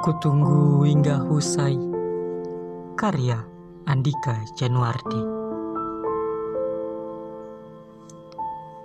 [0.00, 1.76] Kutunggu hingga usai.
[2.96, 3.36] Karya
[3.84, 5.20] Andika Januardi.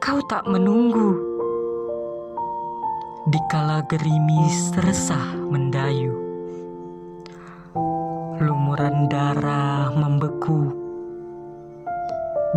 [0.03, 1.15] Kau tak menunggu.
[3.31, 6.11] Dikala gerimis resah mendayu.
[8.43, 10.75] Lumuran darah membeku.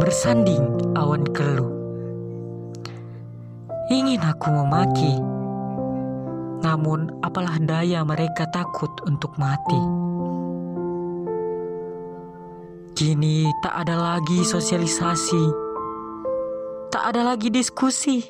[0.02, 1.78] Bersanding awan keluh.
[3.86, 5.37] Ingin aku memaki
[6.62, 9.78] namun apalah daya mereka takut untuk mati.
[12.98, 15.44] Kini tak ada lagi sosialisasi.
[16.90, 18.26] Tak ada lagi diskusi.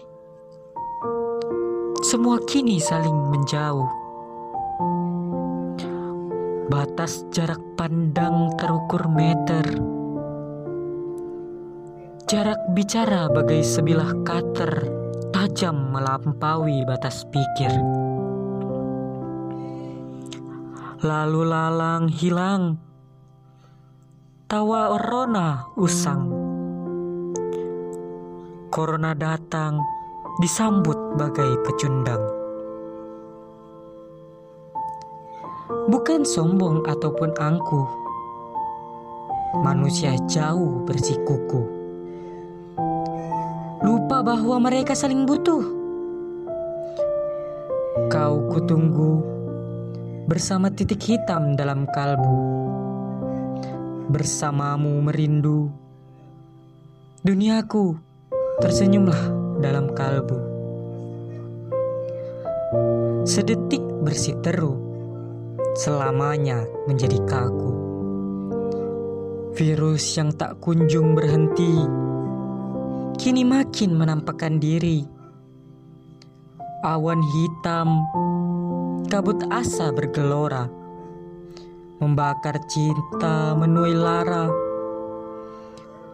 [2.05, 3.89] Semua kini saling menjauh.
[6.69, 9.65] Batas jarak pandang terukur meter.
[12.29, 14.85] Jarak bicara bagai sebilah kater
[15.33, 17.73] tajam melampaui batas pikir.
[20.99, 22.75] Lalu lalang hilang.
[24.51, 26.27] Tawa Orona usang.
[28.67, 29.79] Corona datang
[30.43, 32.19] disambut bagai pecundang.
[35.87, 37.89] Bukan sombong ataupun angkuh.
[39.63, 41.63] Manusia jauh bersikuku.
[43.87, 45.63] Lupa bahwa mereka saling butuh.
[48.11, 49.38] Kau kutunggu
[50.29, 52.37] bersama titik hitam dalam kalbu.
[54.13, 55.73] Bersamamu merindu.
[57.25, 57.97] Duniaku
[58.61, 59.23] tersenyumlah
[59.65, 60.37] dalam kalbu.
[63.25, 64.77] Sedetik bersiteru,
[65.81, 67.73] selamanya menjadi kaku.
[69.57, 71.73] Virus yang tak kunjung berhenti,
[73.17, 75.09] kini makin menampakkan diri.
[76.85, 78.05] Awan hitam
[79.09, 80.69] kabut asa bergelora,
[81.97, 84.53] membakar cinta menuai lara,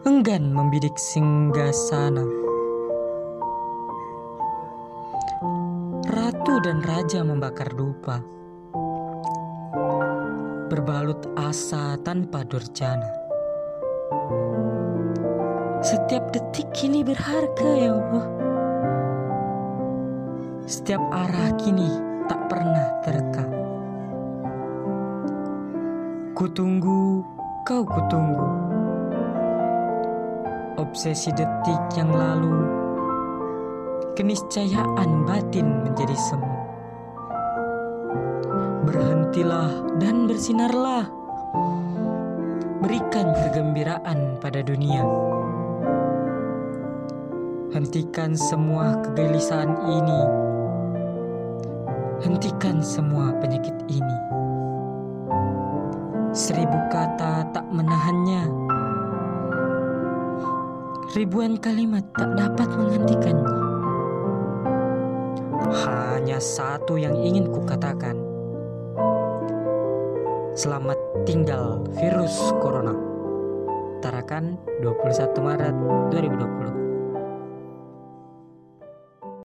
[0.07, 2.23] enggan membidik singgah sana.
[6.07, 8.23] Ratu dan raja membakar dupa,
[10.71, 13.11] berbalut asa tanpa durjana.
[15.83, 18.27] Setiap detik kini berharga ya Allah.
[20.65, 22.14] Setiap arah kini
[22.55, 23.45] pernah terka.
[26.39, 27.27] Kutunggu,
[27.67, 28.47] kau kutunggu.
[30.79, 32.63] Obsesi detik yang lalu,
[34.15, 36.55] keniscayaan batin menjadi semu.
[38.87, 41.11] Berhentilah dan bersinarlah.
[42.79, 45.03] Berikan kegembiraan pada dunia.
[47.75, 50.54] Hentikan semua kegelisahan ini
[52.25, 54.17] Hentikan semua penyakit ini.
[56.33, 58.49] Seribu kata tak menahannya.
[61.13, 63.57] Ribuan kalimat tak dapat menghentikannya.
[65.85, 68.17] Hanya satu yang ingin kukatakan.
[70.57, 70.97] Selamat
[71.29, 72.97] tinggal virus corona.
[74.01, 75.77] Tarakan 21 Maret
[76.09, 76.84] 2020.